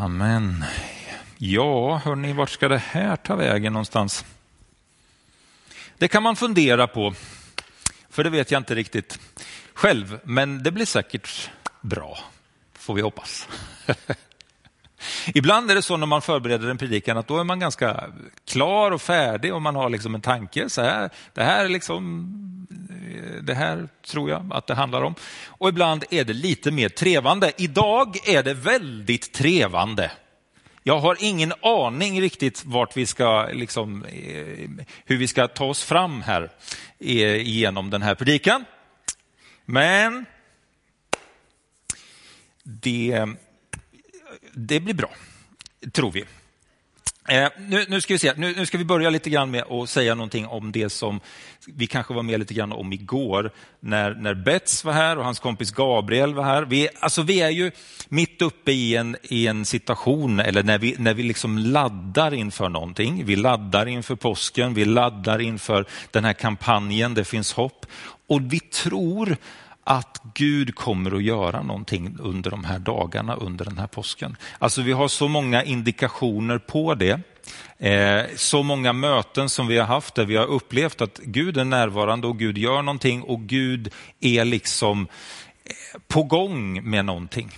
Amen. 0.00 0.64
Ja, 1.38 2.00
hörni, 2.04 2.32
vart 2.32 2.50
ska 2.50 2.68
det 2.68 2.78
här 2.78 3.16
ta 3.16 3.36
vägen 3.36 3.72
någonstans? 3.72 4.24
Det 5.98 6.08
kan 6.08 6.22
man 6.22 6.36
fundera 6.36 6.86
på, 6.86 7.14
för 8.10 8.24
det 8.24 8.30
vet 8.30 8.50
jag 8.50 8.60
inte 8.60 8.74
riktigt 8.74 9.18
själv, 9.74 10.20
men 10.24 10.62
det 10.62 10.72
blir 10.72 10.86
säkert 10.86 11.50
bra, 11.80 12.18
får 12.72 12.94
vi 12.94 13.02
hoppas. 13.02 13.48
Ibland 15.34 15.70
är 15.70 15.74
det 15.74 15.82
så 15.82 15.96
när 15.96 16.06
man 16.06 16.22
förbereder 16.22 16.68
en 16.68 16.78
predikan 16.78 17.16
att 17.16 17.28
då 17.28 17.38
är 17.38 17.44
man 17.44 17.60
ganska 17.60 18.04
klar 18.44 18.90
och 18.90 19.02
färdig 19.02 19.54
och 19.54 19.62
man 19.62 19.76
har 19.76 19.90
liksom 19.90 20.14
en 20.14 20.20
tanke. 20.20 20.70
Så 20.70 20.82
här, 20.82 21.10
det, 21.34 21.44
här 21.44 21.68
liksom, 21.68 22.34
det 23.42 23.54
här 23.54 23.88
tror 24.06 24.30
jag 24.30 24.46
att 24.50 24.66
det 24.66 24.74
handlar 24.74 25.02
om. 25.02 25.14
Och 25.46 25.68
ibland 25.68 26.04
är 26.10 26.24
det 26.24 26.32
lite 26.32 26.70
mer 26.70 26.88
trevande. 26.88 27.52
Idag 27.56 28.28
är 28.28 28.42
det 28.42 28.54
väldigt 28.54 29.32
trevande. 29.32 30.10
Jag 30.82 30.98
har 30.98 31.16
ingen 31.20 31.52
aning 31.62 32.20
riktigt 32.20 32.64
vart 32.64 32.96
vi 32.96 33.06
ska, 33.06 33.48
liksom, 33.52 34.04
eh, 34.04 34.84
hur 35.04 35.16
vi 35.16 35.28
ska 35.28 35.48
ta 35.48 35.64
oss 35.64 35.84
fram 35.84 36.22
här 36.22 36.50
eh, 36.98 37.36
genom 37.36 37.90
den 37.90 38.02
här 38.02 38.14
predikan. 38.14 38.64
Men 39.64 40.26
det 42.62 43.26
det 44.52 44.80
blir 44.80 44.94
bra, 44.94 45.10
tror 45.92 46.12
vi. 46.12 46.24
Eh, 47.30 47.48
nu, 47.58 47.84
nu, 47.88 48.00
ska 48.00 48.14
vi 48.14 48.18
se, 48.18 48.32
nu, 48.36 48.54
nu, 48.56 48.66
ska 48.66 48.78
vi 48.78 48.84
börja 48.84 49.10
lite 49.10 49.30
grann 49.30 49.50
med 49.50 49.62
att 49.62 49.90
säga 49.90 50.14
någonting 50.14 50.46
om 50.46 50.72
det 50.72 50.90
som 50.90 51.20
vi 51.66 51.86
kanske 51.86 52.14
var 52.14 52.22
med 52.22 52.40
lite 52.40 52.54
grann 52.54 52.72
om 52.72 52.92
igår, 52.92 53.50
när, 53.80 54.14
när 54.14 54.34
Bets 54.34 54.84
var 54.84 54.92
här 54.92 55.18
och 55.18 55.24
hans 55.24 55.38
kompis 55.38 55.70
Gabriel 55.70 56.34
var 56.34 56.44
här. 56.44 56.62
Vi, 56.62 56.88
alltså 57.00 57.22
vi 57.22 57.40
är 57.40 57.50
ju 57.50 57.70
mitt 58.08 58.42
uppe 58.42 58.72
i 58.72 58.96
en, 58.96 59.16
i 59.22 59.46
en 59.46 59.64
situation, 59.64 60.40
eller 60.40 60.62
när 60.62 60.78
vi, 60.78 60.94
när 60.98 61.14
vi 61.14 61.22
liksom 61.22 61.58
laddar 61.58 62.34
inför 62.34 62.68
någonting. 62.68 63.24
Vi 63.24 63.36
laddar 63.36 63.86
inför 63.86 64.14
påsken, 64.14 64.74
vi 64.74 64.84
laddar 64.84 65.38
inför 65.38 65.84
den 66.10 66.24
här 66.24 66.32
kampanjen, 66.32 67.14
det 67.14 67.24
finns 67.24 67.52
hopp. 67.52 67.86
Och 68.26 68.40
vi 68.52 68.60
tror 68.60 69.36
att 69.90 70.20
Gud 70.34 70.74
kommer 70.74 71.16
att 71.16 71.22
göra 71.22 71.62
någonting 71.62 72.16
under 72.20 72.50
de 72.50 72.64
här 72.64 72.78
dagarna, 72.78 73.34
under 73.34 73.64
den 73.64 73.78
här 73.78 73.86
påsken. 73.86 74.36
Alltså 74.58 74.82
vi 74.82 74.92
har 74.92 75.08
så 75.08 75.28
många 75.28 75.62
indikationer 75.62 76.58
på 76.58 76.94
det. 76.94 77.20
Eh, 77.78 78.24
så 78.36 78.62
många 78.62 78.92
möten 78.92 79.48
som 79.48 79.66
vi 79.66 79.78
har 79.78 79.86
haft 79.86 80.14
där 80.14 80.24
vi 80.24 80.36
har 80.36 80.46
upplevt 80.46 81.00
att 81.00 81.18
Gud 81.18 81.56
är 81.56 81.64
närvarande 81.64 82.26
och 82.26 82.38
Gud 82.38 82.58
gör 82.58 82.82
någonting 82.82 83.22
och 83.22 83.40
Gud 83.40 83.90
är 84.20 84.44
liksom 84.44 85.08
eh, 85.64 86.00
på 86.08 86.22
gång 86.22 86.90
med 86.90 87.04
någonting. 87.04 87.50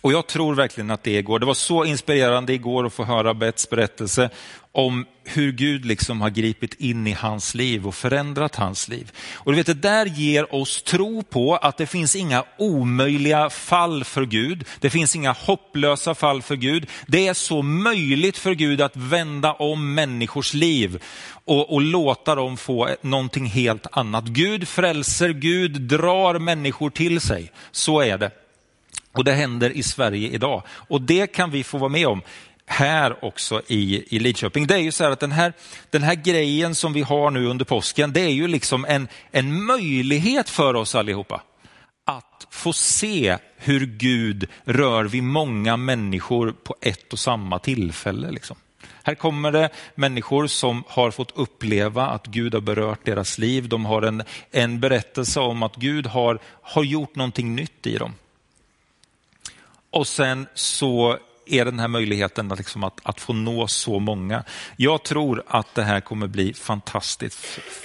Och 0.00 0.12
jag 0.12 0.26
tror 0.26 0.54
verkligen 0.54 0.90
att 0.90 1.02
det 1.02 1.22
går. 1.22 1.38
Det 1.38 1.46
var 1.46 1.54
så 1.54 1.84
inspirerande 1.84 2.52
igår 2.52 2.86
att 2.86 2.92
få 2.92 3.04
höra 3.04 3.34
Bets 3.34 3.70
berättelse 3.70 4.30
om 4.72 5.06
hur 5.24 5.52
Gud 5.52 5.84
liksom 5.84 6.20
har 6.20 6.30
gripit 6.30 6.74
in 6.74 7.06
i 7.06 7.12
hans 7.12 7.54
liv 7.54 7.86
och 7.86 7.94
förändrat 7.94 8.56
hans 8.56 8.88
liv. 8.88 9.12
Och 9.34 9.52
du 9.52 9.56
vet, 9.56 9.66
det 9.66 9.74
där 9.74 10.06
ger 10.06 10.54
oss 10.54 10.82
tro 10.82 11.22
på 11.22 11.56
att 11.56 11.76
det 11.76 11.86
finns 11.86 12.16
inga 12.16 12.44
omöjliga 12.58 13.50
fall 13.50 14.04
för 14.04 14.24
Gud. 14.24 14.64
Det 14.80 14.90
finns 14.90 15.16
inga 15.16 15.32
hopplösa 15.32 16.14
fall 16.14 16.42
för 16.42 16.56
Gud. 16.56 16.86
Det 17.06 17.28
är 17.28 17.34
så 17.34 17.62
möjligt 17.62 18.38
för 18.38 18.54
Gud 18.54 18.80
att 18.80 18.96
vända 18.96 19.52
om 19.52 19.94
människors 19.94 20.54
liv 20.54 21.02
och, 21.44 21.72
och 21.72 21.80
låta 21.80 22.34
dem 22.34 22.56
få 22.56 22.88
någonting 23.02 23.46
helt 23.46 23.86
annat. 23.92 24.24
Gud 24.24 24.68
frälser, 24.68 25.28
Gud 25.28 25.80
drar 25.80 26.38
människor 26.38 26.90
till 26.90 27.20
sig. 27.20 27.52
Så 27.70 28.00
är 28.00 28.18
det. 28.18 28.30
Och 29.12 29.24
det 29.24 29.32
händer 29.32 29.70
i 29.70 29.82
Sverige 29.82 30.28
idag. 30.28 30.62
Och 30.68 31.00
det 31.02 31.26
kan 31.26 31.50
vi 31.50 31.64
få 31.64 31.78
vara 31.78 31.88
med 31.88 32.06
om 32.06 32.22
här 32.66 33.24
också 33.24 33.62
i, 33.66 34.16
i 34.16 34.18
Lidköping. 34.18 34.66
Det 34.66 34.74
är 34.74 34.78
ju 34.78 34.92
så 34.92 35.04
här 35.04 35.10
att 35.10 35.20
den 35.20 35.32
här, 35.32 35.52
den 35.90 36.02
här 36.02 36.14
grejen 36.14 36.74
som 36.74 36.92
vi 36.92 37.02
har 37.02 37.30
nu 37.30 37.46
under 37.46 37.64
påsken, 37.64 38.12
det 38.12 38.20
är 38.20 38.32
ju 38.32 38.48
liksom 38.48 38.84
en, 38.84 39.08
en 39.30 39.64
möjlighet 39.64 40.48
för 40.48 40.74
oss 40.74 40.94
allihopa 40.94 41.42
att 42.04 42.46
få 42.50 42.72
se 42.72 43.38
hur 43.56 43.86
Gud 43.86 44.48
rör 44.64 45.04
vid 45.04 45.22
många 45.22 45.76
människor 45.76 46.54
på 46.64 46.76
ett 46.80 47.12
och 47.12 47.18
samma 47.18 47.58
tillfälle. 47.58 48.30
Liksom. 48.30 48.56
Här 49.02 49.14
kommer 49.14 49.52
det 49.52 49.70
människor 49.94 50.46
som 50.46 50.84
har 50.88 51.10
fått 51.10 51.32
uppleva 51.36 52.06
att 52.06 52.26
Gud 52.26 52.54
har 52.54 52.60
berört 52.60 53.06
deras 53.06 53.38
liv. 53.38 53.68
De 53.68 53.84
har 53.84 54.02
en, 54.02 54.22
en 54.50 54.80
berättelse 54.80 55.40
om 55.40 55.62
att 55.62 55.76
Gud 55.76 56.06
har, 56.06 56.38
har 56.62 56.84
gjort 56.84 57.16
någonting 57.16 57.54
nytt 57.54 57.86
i 57.86 57.98
dem. 57.98 58.14
Och 59.92 60.06
sen 60.06 60.46
så 60.54 61.18
är 61.46 61.64
den 61.64 61.78
här 61.78 61.88
möjligheten 61.88 62.48
liksom 62.48 62.84
att, 62.84 63.00
att 63.02 63.20
få 63.20 63.32
nå 63.32 63.66
så 63.66 63.98
många. 63.98 64.44
Jag 64.76 65.02
tror 65.02 65.42
att 65.46 65.74
det 65.74 65.82
här 65.82 66.00
kommer 66.00 66.26
bli 66.26 66.54
fantastiskt, 66.54 67.38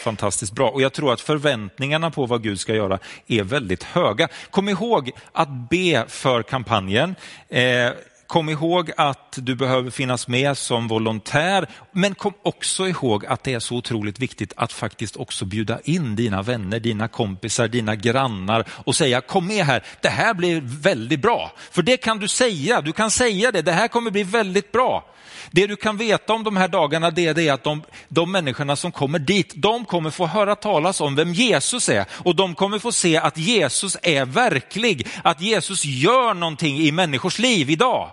fantastiskt 0.04 0.54
bra 0.54 0.70
och 0.70 0.82
jag 0.82 0.94
tror 0.94 1.14
att 1.14 1.22
förväntningarna 1.22 2.12
på 2.12 2.26
vad 2.26 2.44
Gud 2.44 2.60
ska 2.60 2.76
göra 2.76 3.00
är 3.28 3.44
väldigt 3.44 3.84
höga. 3.84 4.28
Kom 4.50 4.70
ihåg 4.70 5.12
att 5.32 5.70
be 5.70 6.06
för 6.08 6.44
kampanjen. 6.44 7.16
Eh, 7.50 7.92
Kom 8.28 8.50
ihåg 8.50 8.92
att 8.98 9.40
du 9.42 9.56
behöver 9.56 9.90
finnas 9.90 10.28
med 10.28 10.58
som 10.58 10.88
volontär, 10.88 11.68
men 11.92 12.16
kom 12.16 12.34
också 12.44 12.88
ihåg 12.88 13.26
att 13.26 13.44
det 13.44 13.54
är 13.54 13.60
så 13.60 13.76
otroligt 13.76 14.20
viktigt 14.20 14.54
att 14.56 14.74
faktiskt 14.74 15.16
också 15.16 15.46
bjuda 15.46 15.80
in 15.84 16.16
dina 16.16 16.42
vänner, 16.42 16.80
dina 16.80 17.08
kompisar, 17.08 17.68
dina 17.68 17.96
grannar 17.96 18.66
och 18.70 18.96
säga 18.96 19.22
kom 19.22 19.48
med 19.48 19.66
här, 19.66 19.84
det 20.02 20.10
här 20.10 20.34
blir 20.34 20.62
väldigt 20.64 21.22
bra. 21.22 21.52
För 21.72 21.82
det 21.82 21.98
kan 21.98 22.20
du 22.20 22.28
säga, 22.28 22.82
du 22.82 22.92
kan 22.92 23.12
säga 23.12 23.52
det, 23.52 23.62
det 23.62 23.72
här 23.72 23.88
kommer 23.88 24.12
bli 24.12 24.24
väldigt 24.24 24.72
bra. 24.72 25.06
Det 25.52 25.68
du 25.68 25.76
kan 25.76 25.98
veta 25.98 26.34
om 26.34 26.44
de 26.44 26.58
här 26.58 26.68
dagarna 26.68 27.12
det 27.12 27.26
är 27.26 27.34
det 27.34 27.50
att 27.50 27.64
de, 27.64 27.84
de 28.08 28.32
människorna 28.32 28.76
som 28.76 28.92
kommer 28.92 29.20
dit, 29.20 29.54
de 29.56 29.86
kommer 29.86 30.10
få 30.10 30.26
höra 30.26 30.56
talas 30.56 31.02
om 31.02 31.16
vem 31.16 31.34
Jesus 31.34 31.90
är 31.90 32.06
och 32.12 32.36
de 32.36 32.56
kommer 32.56 32.80
få 32.80 32.92
se 32.92 33.18
att 33.18 33.38
Jesus 33.38 33.98
är 34.04 34.26
verklig, 34.26 35.08
att 35.24 35.42
Jesus 35.42 35.86
gör 35.86 36.34
någonting 36.34 36.80
i 36.80 36.92
människors 36.92 37.40
liv 37.40 37.70
idag. 37.70 38.12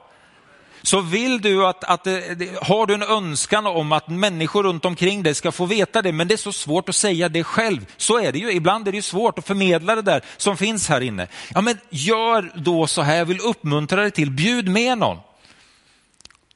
Så 0.85 1.01
vill 1.01 1.41
du 1.41 1.67
att, 1.67 1.85
att, 1.85 2.07
eh, 2.07 2.15
har 2.63 2.87
du 2.87 2.95
en 2.95 3.03
önskan 3.03 3.67
om 3.67 3.93
att 3.93 4.09
människor 4.09 4.63
runt 4.63 4.85
omkring 4.85 5.23
dig 5.23 5.35
ska 5.35 5.53
få 5.53 5.67
veta 5.67 6.03
det, 6.03 6.13
men 6.13 6.29
det 6.29 6.35
är 6.35 6.37
så 6.37 6.53
svårt 6.53 6.89
att 6.89 6.97
säga 6.97 7.29
det 7.29 7.45
själv. 7.45 7.87
Så 7.97 8.19
är 8.21 8.33
det 8.33 8.39
ju, 8.39 8.53
ibland 8.53 8.89
är 8.89 8.93
det 8.93 9.03
svårt 9.03 9.39
att 9.39 9.47
förmedla 9.47 9.95
det 9.95 10.03
där 10.03 10.25
som 10.37 10.57
finns 10.57 10.89
här 10.89 11.01
inne. 11.01 11.29
Ja 11.55 11.61
men 11.61 11.79
gör 11.91 12.53
då 12.55 12.87
så 12.87 13.03
här, 13.03 13.17
jag 13.17 13.25
vill 13.25 13.41
uppmuntra 13.41 14.01
dig 14.01 14.11
till, 14.11 14.31
bjud 14.31 14.69
med 14.69 14.99
någon. 14.99 15.19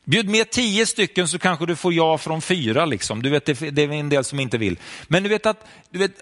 Bjud 0.05 0.29
med 0.29 0.51
tio 0.51 0.87
stycken 0.87 1.29
så 1.29 1.39
kanske 1.39 1.67
du 1.67 1.77
får 1.77 1.93
ja 1.93 2.19
från 2.19 2.43
fyra. 2.43 2.85
Liksom. 2.85 3.23
Du 3.23 3.31
vet, 3.31 3.47
det 3.47 3.83
är 3.83 3.93
en 3.93 4.09
del 4.09 4.25
som 4.25 4.41
inte 4.41 4.59
vill. 4.59 4.79
Men 5.07 5.23
du 5.23 5.29
vet 5.29 5.47
att, 5.47 5.67
du 5.91 5.99
vet, 5.99 6.13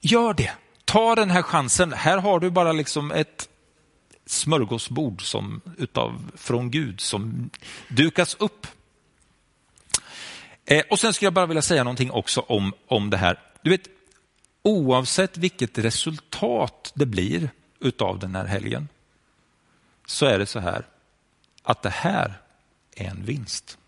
gör 0.00 0.34
det. 0.34 0.50
Ta 0.84 1.14
den 1.14 1.30
här 1.30 1.42
chansen. 1.42 1.92
Här 1.92 2.18
har 2.18 2.40
du 2.40 2.50
bara 2.50 2.72
liksom 2.72 3.10
ett 3.12 3.48
smörgåsbord 4.30 5.22
som, 5.22 5.60
utav, 5.78 6.30
från 6.36 6.70
Gud 6.70 7.00
som 7.00 7.50
dukas 7.88 8.36
upp. 8.38 8.66
Eh, 10.64 10.82
och 10.90 10.98
Sen 10.98 11.12
skulle 11.12 11.26
jag 11.26 11.34
bara 11.34 11.46
vilja 11.46 11.62
säga 11.62 11.84
någonting 11.84 12.10
också 12.10 12.40
om, 12.40 12.72
om 12.86 13.10
det 13.10 13.16
här. 13.16 13.38
Du 13.62 13.70
vet, 13.70 13.88
oavsett 14.62 15.36
vilket 15.36 15.78
resultat 15.78 16.92
det 16.94 17.06
blir 17.06 17.50
utav 17.80 18.18
den 18.18 18.34
här 18.34 18.46
helgen 18.46 18.88
så 20.06 20.26
är 20.26 20.38
det 20.38 20.46
så 20.46 20.60
här 20.60 20.86
att 21.62 21.82
det 21.82 21.90
här 21.90 22.40
är 22.96 23.08
en 23.08 23.24
vinst. 23.24 23.78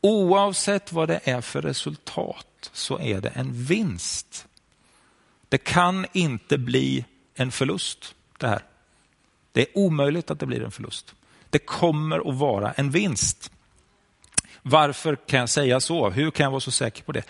Oavsett 0.00 0.92
vad 0.92 1.08
det 1.08 1.20
är 1.24 1.40
för 1.40 1.62
resultat 1.62 2.70
så 2.72 2.98
är 2.98 3.20
det 3.20 3.28
en 3.28 3.52
vinst. 3.52 4.46
Det 5.48 5.58
kan 5.58 6.06
inte 6.12 6.58
bli 6.58 7.04
en 7.34 7.52
förlust 7.52 8.14
det 8.38 8.48
här. 8.48 8.62
Det 9.52 9.60
är 9.60 9.78
omöjligt 9.78 10.30
att 10.30 10.40
det 10.40 10.46
blir 10.46 10.62
en 10.62 10.70
förlust. 10.70 11.14
Det 11.50 11.58
kommer 11.58 12.30
att 12.30 12.36
vara 12.36 12.72
en 12.72 12.90
vinst. 12.90 13.50
Varför 14.62 15.16
kan 15.16 15.40
jag 15.40 15.48
säga 15.48 15.80
så? 15.80 16.10
Hur 16.10 16.30
kan 16.30 16.44
jag 16.44 16.50
vara 16.50 16.60
så 16.60 16.70
säker 16.70 17.02
på 17.02 17.12
det? 17.12 17.22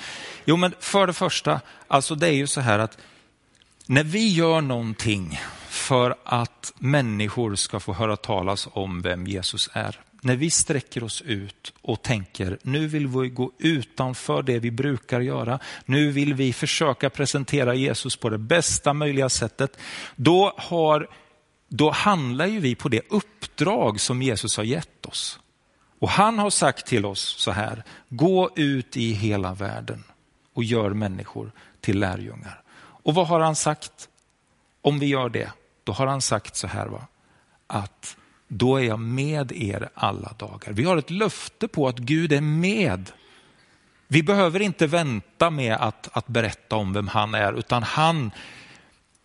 Jo, 0.44 0.56
men 0.56 0.74
för 0.80 1.06
det 1.06 1.12
första, 1.12 1.60
alltså 1.88 2.14
det 2.14 2.28
är 2.28 2.34
ju 2.34 2.46
så 2.46 2.60
här 2.60 2.78
att 2.78 2.98
när 3.86 4.04
vi 4.04 4.28
gör 4.28 4.60
någonting 4.60 5.40
för 5.68 6.14
att 6.24 6.72
människor 6.78 7.54
ska 7.54 7.80
få 7.80 7.92
höra 7.92 8.16
talas 8.16 8.68
om 8.72 9.02
vem 9.02 9.26
Jesus 9.26 9.70
är, 9.72 10.00
när 10.20 10.36
vi 10.36 10.50
sträcker 10.50 11.04
oss 11.04 11.22
ut 11.22 11.72
och 11.82 12.02
tänker 12.02 12.58
nu 12.62 12.86
vill 12.86 13.06
vi 13.06 13.28
gå 13.28 13.52
utanför 13.58 14.42
det 14.42 14.58
vi 14.58 14.70
brukar 14.70 15.20
göra, 15.20 15.58
nu 15.84 16.10
vill 16.10 16.34
vi 16.34 16.52
försöka 16.52 17.10
presentera 17.10 17.74
Jesus 17.74 18.16
på 18.16 18.28
det 18.28 18.38
bästa 18.38 18.92
möjliga 18.92 19.28
sättet, 19.28 19.78
då, 20.16 20.54
har, 20.56 21.08
då 21.72 21.90
handlar 21.90 22.46
ju 22.46 22.60
vi 22.60 22.74
på 22.74 22.88
det 22.88 23.02
uppdrag 23.08 24.00
som 24.00 24.22
Jesus 24.22 24.56
har 24.56 24.64
gett 24.64 25.06
oss. 25.06 25.40
Och 25.98 26.08
han 26.08 26.38
har 26.38 26.50
sagt 26.50 26.86
till 26.86 27.06
oss 27.06 27.20
så 27.38 27.50
här, 27.50 27.82
gå 28.08 28.50
ut 28.56 28.96
i 28.96 29.12
hela 29.12 29.54
världen 29.54 30.04
och 30.54 30.64
gör 30.64 30.90
människor 30.90 31.52
till 31.80 31.98
lärjungar. 31.98 32.62
Och 32.78 33.14
vad 33.14 33.26
har 33.26 33.40
han 33.40 33.56
sagt? 33.56 34.08
Om 34.82 34.98
vi 34.98 35.06
gör 35.06 35.28
det, 35.28 35.52
då 35.84 35.92
har 35.92 36.06
han 36.06 36.20
sagt 36.20 36.56
så 36.56 36.66
här, 36.66 36.86
va? 36.86 37.06
att 37.66 38.16
då 38.48 38.76
är 38.76 38.82
jag 38.82 39.00
med 39.00 39.52
er 39.52 39.88
alla 39.94 40.32
dagar. 40.38 40.72
Vi 40.72 40.84
har 40.84 40.96
ett 40.96 41.10
löfte 41.10 41.68
på 41.68 41.88
att 41.88 41.98
Gud 41.98 42.32
är 42.32 42.40
med. 42.40 43.10
Vi 44.08 44.22
behöver 44.22 44.62
inte 44.62 44.86
vänta 44.86 45.50
med 45.50 45.74
att, 45.74 46.08
att 46.12 46.26
berätta 46.26 46.76
om 46.76 46.92
vem 46.92 47.08
han 47.08 47.34
är, 47.34 47.52
utan 47.52 47.82
han, 47.82 48.30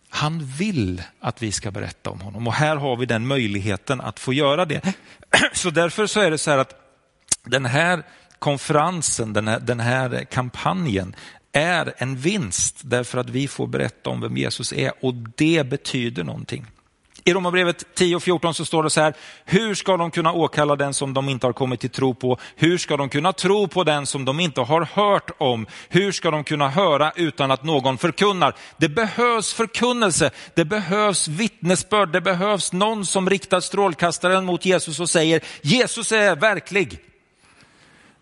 han 0.08 0.44
vill 0.44 1.02
att 1.20 1.42
vi 1.42 1.52
ska 1.52 1.70
berätta 1.70 2.10
om 2.10 2.20
honom. 2.20 2.46
Och 2.46 2.52
här 2.52 2.76
har 2.76 2.96
vi 2.96 3.06
den 3.06 3.26
möjligheten 3.26 4.00
att 4.00 4.20
få 4.20 4.32
göra 4.32 4.64
det. 4.64 4.94
Så 5.52 5.70
därför 5.70 6.06
så 6.06 6.20
är 6.20 6.30
det 6.30 6.38
så 6.38 6.50
här 6.50 6.58
att 6.58 6.74
den 7.44 7.66
här 7.66 8.02
konferensen, 8.38 9.32
den 9.32 9.48
här, 9.48 9.60
den 9.60 9.80
här 9.80 10.24
kampanjen 10.24 11.16
är 11.52 11.94
en 11.96 12.16
vinst 12.16 12.80
därför 12.84 13.18
att 13.18 13.30
vi 13.30 13.48
får 13.48 13.66
berätta 13.66 14.10
om 14.10 14.20
vem 14.20 14.36
Jesus 14.36 14.72
är 14.72 14.92
och 15.04 15.14
det 15.14 15.66
betyder 15.66 16.24
någonting. 16.24 16.66
I 17.28 17.32
Romarbrevet 17.32 17.94
10 17.94 18.16
och 18.16 18.22
14 18.22 18.54
så 18.54 18.64
står 18.64 18.82
det 18.82 18.90
så 18.90 19.00
här, 19.00 19.14
hur 19.44 19.74
ska 19.74 19.96
de 19.96 20.10
kunna 20.10 20.32
åkalla 20.32 20.76
den 20.76 20.94
som 20.94 21.14
de 21.14 21.28
inte 21.28 21.46
har 21.46 21.52
kommit 21.52 21.80
till 21.80 21.90
tro 21.90 22.14
på? 22.14 22.38
Hur 22.56 22.78
ska 22.78 22.96
de 22.96 23.08
kunna 23.08 23.32
tro 23.32 23.68
på 23.68 23.84
den 23.84 24.06
som 24.06 24.24
de 24.24 24.40
inte 24.40 24.60
har 24.60 24.82
hört 24.82 25.30
om? 25.38 25.66
Hur 25.88 26.12
ska 26.12 26.30
de 26.30 26.44
kunna 26.44 26.68
höra 26.68 27.12
utan 27.16 27.50
att 27.50 27.64
någon 27.64 27.98
förkunnar? 27.98 28.54
Det 28.76 28.88
behövs 28.88 29.52
förkunnelse, 29.52 30.30
det 30.54 30.64
behövs 30.64 31.28
vittnesbörd, 31.28 32.12
det 32.12 32.20
behövs 32.20 32.72
någon 32.72 33.06
som 33.06 33.30
riktar 33.30 33.60
strålkastaren 33.60 34.44
mot 34.44 34.64
Jesus 34.64 35.00
och 35.00 35.10
säger, 35.10 35.40
Jesus 35.62 36.12
är 36.12 36.36
verklig. 36.36 36.98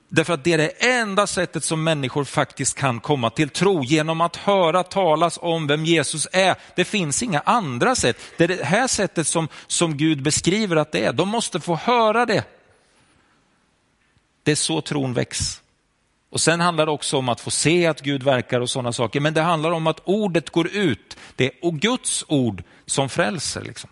Därför 0.09 0.35
att 0.35 0.45
det 0.45 0.53
är 0.53 0.59
det 0.59 0.69
enda 0.69 1.27
sättet 1.27 1.65
som 1.65 1.85
människor 1.85 2.25
faktiskt 2.25 2.79
kan 2.79 3.01
komma 3.01 3.31
till 3.31 3.49
tro, 3.49 3.85
genom 3.85 4.21
att 4.21 4.37
höra 4.37 4.83
talas 4.83 5.39
om 5.43 5.67
vem 5.67 5.85
Jesus 5.85 6.29
är. 6.33 6.57
Det 6.75 6.85
finns 6.85 7.23
inga 7.23 7.41
andra 7.41 7.95
sätt. 7.95 8.17
Det 8.37 8.45
är 8.45 8.49
det 8.49 8.65
här 8.65 8.87
sättet 8.87 9.27
som, 9.27 9.49
som 9.67 9.97
Gud 9.97 10.23
beskriver 10.23 10.77
att 10.77 10.93
det 10.93 11.05
är. 11.05 11.13
De 11.13 11.29
måste 11.29 11.61
få 11.61 11.75
höra 11.75 12.27
det. 12.27 12.45
Det 14.43 14.51
är 14.51 14.57
så 14.57 14.81
tron 14.81 15.15
väcks. 15.15 15.61
Och 16.31 16.41
Sen 16.41 16.61
handlar 16.61 16.87
det 16.87 16.93
också 16.93 17.17
om 17.17 17.29
att 17.29 17.41
få 17.41 17.51
se 17.51 17.87
att 17.87 18.01
Gud 18.01 18.23
verkar 18.23 18.61
och 18.61 18.71
sådana 18.71 18.93
saker, 18.93 19.21
men 19.21 19.35
det 19.35 19.43
handlar 19.43 19.71
om 19.71 19.87
att 19.87 20.01
ordet 20.05 20.51
går 20.51 20.69
ut. 20.69 21.17
Det 21.37 21.45
är 21.45 21.71
Guds 21.71 22.25
ord 22.29 22.63
som 22.87 23.09
frälser. 23.09 23.63
Liksom. 23.63 23.91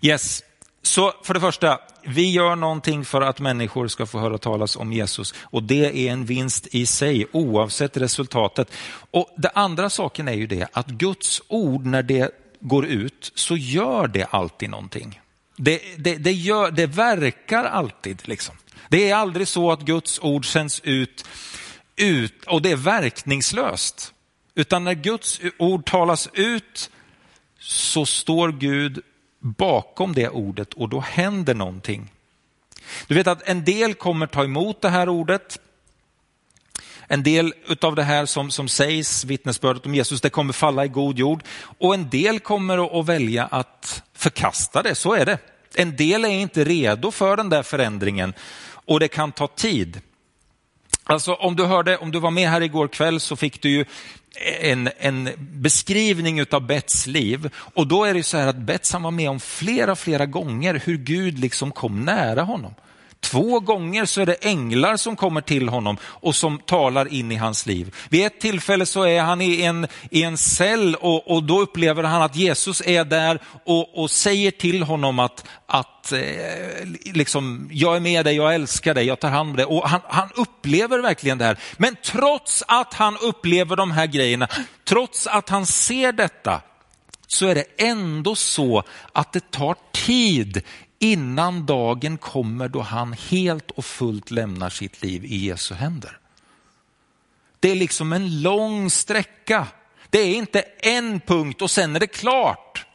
Yes, 0.00 0.42
så 0.82 1.12
för 1.22 1.34
det 1.34 1.40
första, 1.40 1.78
vi 2.02 2.30
gör 2.30 2.56
någonting 2.56 3.04
för 3.04 3.20
att 3.20 3.40
människor 3.40 3.88
ska 3.88 4.06
få 4.06 4.18
höra 4.18 4.38
talas 4.38 4.76
om 4.76 4.92
Jesus 4.92 5.34
och 5.40 5.62
det 5.62 6.08
är 6.08 6.12
en 6.12 6.24
vinst 6.24 6.66
i 6.70 6.86
sig 6.86 7.26
oavsett 7.32 7.96
resultatet. 7.96 8.72
Och 9.10 9.34
Det 9.36 9.50
andra 9.54 9.90
saken 9.90 10.28
är 10.28 10.32
ju 10.32 10.46
det 10.46 10.68
att 10.72 10.86
Guds 10.86 11.42
ord 11.48 11.86
när 11.86 12.02
det 12.02 12.30
går 12.60 12.86
ut 12.86 13.32
så 13.34 13.56
gör 13.56 14.06
det 14.06 14.24
alltid 14.24 14.70
någonting. 14.70 15.20
Det, 15.56 15.82
det, 15.96 16.16
det, 16.16 16.32
gör, 16.32 16.70
det 16.70 16.86
verkar 16.86 17.64
alltid. 17.64 18.28
Liksom. 18.28 18.54
Det 18.88 19.10
är 19.10 19.14
aldrig 19.14 19.48
så 19.48 19.72
att 19.72 19.80
Guds 19.80 20.20
ord 20.20 20.52
sänds 20.52 20.80
ut, 20.84 21.24
ut 21.96 22.44
och 22.44 22.62
det 22.62 22.70
är 22.70 22.76
verkningslöst. 22.76 24.14
Utan 24.54 24.84
när 24.84 24.94
Guds 24.94 25.40
ord 25.58 25.86
talas 25.86 26.28
ut 26.32 26.90
så 27.58 28.06
står 28.06 28.52
Gud 28.52 29.02
bakom 29.42 30.14
det 30.14 30.28
ordet 30.28 30.74
och 30.74 30.88
då 30.88 31.00
händer 31.00 31.54
någonting. 31.54 32.10
Du 33.06 33.14
vet 33.14 33.26
att 33.26 33.48
en 33.48 33.64
del 33.64 33.94
kommer 33.94 34.26
ta 34.26 34.44
emot 34.44 34.80
det 34.80 34.88
här 34.88 35.08
ordet. 35.08 35.58
En 37.06 37.22
del 37.22 37.54
av 37.80 37.94
det 37.96 38.02
här 38.02 38.26
som, 38.26 38.50
som 38.50 38.68
sägs, 38.68 39.24
vittnesbördet 39.24 39.86
om 39.86 39.94
Jesus, 39.94 40.20
det 40.20 40.30
kommer 40.30 40.52
falla 40.52 40.84
i 40.84 40.88
god 40.88 41.18
jord. 41.18 41.44
Och 41.78 41.94
en 41.94 42.10
del 42.10 42.40
kommer 42.40 43.00
att 43.00 43.06
välja 43.06 43.46
att 43.46 44.02
förkasta 44.14 44.82
det, 44.82 44.94
så 44.94 45.14
är 45.14 45.26
det. 45.26 45.38
En 45.74 45.96
del 45.96 46.24
är 46.24 46.28
inte 46.28 46.64
redo 46.64 47.10
för 47.10 47.36
den 47.36 47.48
där 47.48 47.62
förändringen 47.62 48.34
och 48.84 49.00
det 49.00 49.08
kan 49.08 49.32
ta 49.32 49.46
tid. 49.46 50.00
Alltså 51.04 51.34
om 51.34 51.56
du 51.56 51.64
hörde, 51.64 51.96
om 51.96 52.10
du 52.10 52.20
var 52.20 52.30
med 52.30 52.48
här 52.48 52.60
igår 52.60 52.88
kväll 52.88 53.20
så 53.20 53.36
fick 53.36 53.62
du 53.62 53.70
ju 53.70 53.84
en, 54.60 54.88
en 54.98 55.28
beskrivning 55.38 56.46
av 56.50 56.66
Bets 56.66 57.06
liv. 57.06 57.50
Och 57.56 57.86
då 57.86 58.04
är 58.04 58.14
det 58.14 58.22
så 58.22 58.36
här 58.36 58.46
att 58.46 58.56
Bets 58.56 58.94
var 58.94 59.10
med 59.10 59.30
om 59.30 59.40
flera, 59.40 59.96
flera 59.96 60.26
gånger 60.26 60.82
hur 60.84 60.96
Gud 60.96 61.38
liksom 61.38 61.72
kom 61.72 62.04
nära 62.04 62.42
honom. 62.42 62.74
Två 63.22 63.60
gånger 63.60 64.04
så 64.04 64.20
är 64.20 64.26
det 64.26 64.44
änglar 64.44 64.96
som 64.96 65.16
kommer 65.16 65.40
till 65.40 65.68
honom 65.68 65.96
och 66.04 66.36
som 66.36 66.58
talar 66.58 67.12
in 67.12 67.32
i 67.32 67.36
hans 67.36 67.66
liv. 67.66 67.94
Vid 68.08 68.26
ett 68.26 68.40
tillfälle 68.40 68.86
så 68.86 69.02
är 69.02 69.22
han 69.22 69.40
i 69.40 69.62
en, 69.62 69.86
i 70.10 70.22
en 70.22 70.38
cell 70.38 70.94
och, 70.94 71.30
och 71.30 71.42
då 71.42 71.60
upplever 71.60 72.02
han 72.02 72.22
att 72.22 72.36
Jesus 72.36 72.82
är 72.86 73.04
där 73.04 73.38
och, 73.64 74.02
och 74.02 74.10
säger 74.10 74.50
till 74.50 74.82
honom 74.82 75.18
att, 75.18 75.44
att 75.66 76.12
eh, 76.12 76.20
liksom, 77.04 77.68
jag 77.72 77.96
är 77.96 78.00
med 78.00 78.24
dig, 78.24 78.36
jag 78.36 78.54
älskar 78.54 78.94
dig, 78.94 79.06
jag 79.06 79.20
tar 79.20 79.30
hand 79.30 79.50
om 79.50 79.56
dig. 79.56 79.64
Och 79.64 79.88
han, 79.88 80.00
han 80.08 80.28
upplever 80.34 80.98
verkligen 80.98 81.38
det 81.38 81.44
här. 81.44 81.58
Men 81.76 81.96
trots 82.04 82.64
att 82.68 82.94
han 82.94 83.16
upplever 83.16 83.76
de 83.76 83.90
här 83.90 84.06
grejerna, 84.06 84.48
trots 84.84 85.26
att 85.26 85.48
han 85.48 85.66
ser 85.66 86.12
detta, 86.12 86.60
så 87.26 87.46
är 87.46 87.54
det 87.54 87.64
ändå 87.78 88.36
så 88.36 88.82
att 89.12 89.32
det 89.32 89.50
tar 89.50 89.76
tid 89.92 90.62
innan 91.02 91.66
dagen 91.66 92.18
kommer 92.18 92.68
då 92.68 92.80
han 92.80 93.12
helt 93.12 93.70
och 93.70 93.84
fullt 93.84 94.30
lämnar 94.30 94.70
sitt 94.70 95.02
liv 95.02 95.24
i 95.24 95.36
Jesu 95.36 95.74
händer. 95.74 96.18
Det 97.60 97.70
är 97.70 97.74
liksom 97.74 98.12
en 98.12 98.42
lång 98.42 98.90
sträcka. 98.90 99.66
Det 100.10 100.18
är 100.18 100.34
inte 100.34 100.60
en 100.78 101.20
punkt 101.20 101.62
och 101.62 101.70
sen 101.70 101.96
är 101.96 102.00
det 102.00 102.06
klart. 102.06 102.86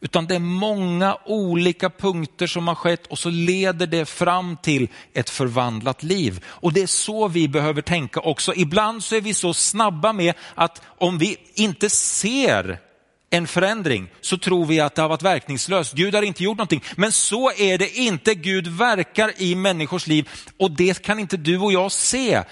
Utan 0.00 0.26
det 0.26 0.34
är 0.34 0.38
många 0.38 1.18
olika 1.24 1.90
punkter 1.90 2.46
som 2.46 2.68
har 2.68 2.74
skett 2.74 3.06
och 3.06 3.18
så 3.18 3.30
leder 3.30 3.86
det 3.86 4.06
fram 4.06 4.56
till 4.56 4.88
ett 5.12 5.30
förvandlat 5.30 6.02
liv. 6.02 6.44
Och 6.46 6.72
det 6.72 6.82
är 6.82 6.86
så 6.86 7.28
vi 7.28 7.48
behöver 7.48 7.82
tänka 7.82 8.20
också. 8.20 8.54
Ibland 8.54 9.04
så 9.04 9.16
är 9.16 9.20
vi 9.20 9.34
så 9.34 9.54
snabba 9.54 10.12
med 10.12 10.34
att 10.54 10.82
om 10.98 11.18
vi 11.18 11.36
inte 11.54 11.90
ser 11.90 12.87
en 13.30 13.46
förändring 13.46 14.10
så 14.20 14.38
tror 14.38 14.66
vi 14.66 14.80
att 14.80 14.94
det 14.94 15.02
har 15.02 15.08
varit 15.08 15.22
verkningslöst. 15.22 15.94
Gud 15.94 16.14
har 16.14 16.22
inte 16.22 16.44
gjort 16.44 16.58
någonting. 16.58 16.84
Men 16.96 17.12
så 17.12 17.52
är 17.52 17.78
det 17.78 17.96
inte. 17.98 18.34
Gud 18.34 18.66
verkar 18.66 19.32
i 19.42 19.54
människors 19.54 20.06
liv 20.06 20.28
och 20.56 20.70
det 20.70 21.02
kan 21.02 21.18
inte 21.18 21.36
du 21.36 21.58
och 21.58 21.72
jag 21.72 21.92
se 21.92 22.42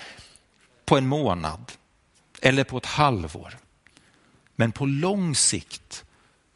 på 0.84 0.96
en 0.96 1.06
månad 1.06 1.72
eller 2.42 2.64
på 2.64 2.78
ett 2.78 2.86
halvår. 2.86 3.58
Men 4.56 4.72
på 4.72 4.86
lång 4.86 5.34
sikt 5.34 6.04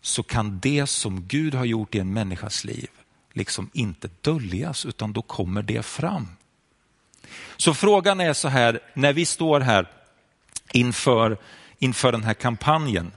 så 0.03 0.23
kan 0.23 0.61
det 0.61 0.87
som 0.87 1.23
Gud 1.29 1.55
har 1.55 1.65
gjort 1.65 1.95
i 1.95 1.99
en 1.99 2.13
människas 2.13 2.65
liv 2.65 2.89
liksom 3.33 3.71
inte 3.73 4.11
döljas 4.21 4.87
utan 4.87 5.13
då 5.13 5.23
kommer 5.23 5.63
det 5.63 5.83
fram. 5.83 6.29
Så 7.57 7.75
frågan 7.75 8.21
är 8.21 8.33
så 8.33 8.49
här, 8.49 8.81
när 8.95 9.13
vi 9.13 9.27
står 9.27 9.61
här 9.61 9.89
inför, 10.73 11.39
inför 11.79 12.13
den 12.13 12.25
här 12.25 12.35
kampanjen, 12.35 13.13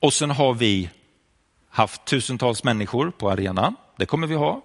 och 0.00 0.12
sen 0.12 0.30
har 0.30 0.54
vi 0.54 0.90
haft 1.68 2.04
tusentals 2.04 2.64
människor 2.64 3.10
på 3.10 3.30
arenan. 3.30 3.76
Det 3.96 4.06
kommer 4.06 4.26
vi 4.26 4.34
ha. 4.34 4.62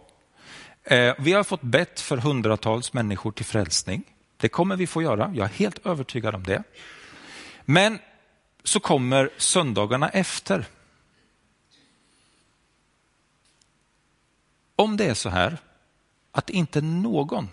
Eh, 0.83 1.13
vi 1.19 1.33
har 1.33 1.43
fått 1.43 1.61
bett 1.61 1.99
för 1.99 2.17
hundratals 2.17 2.93
människor 2.93 3.31
till 3.31 3.45
frälsning. 3.45 4.03
Det 4.37 4.49
kommer 4.49 4.75
vi 4.75 4.87
få 4.87 5.01
göra. 5.01 5.31
Jag 5.35 5.45
är 5.45 5.53
helt 5.53 5.85
övertygad 5.85 6.35
om 6.35 6.43
det. 6.43 6.63
Men 7.65 7.99
så 8.63 8.79
kommer 8.79 9.29
söndagarna 9.37 10.09
efter. 10.09 10.65
Om 14.75 14.97
det 14.97 15.05
är 15.05 15.13
så 15.13 15.29
här 15.29 15.57
att 16.31 16.49
inte 16.49 16.81
någon 16.81 17.49